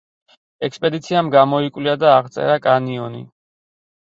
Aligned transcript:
ექსპედიციამ 0.67 1.29
გამოიკვლია 1.35 1.93
და 2.05 2.09
აღწერა 2.15 2.57
კანიონი. 2.65 3.23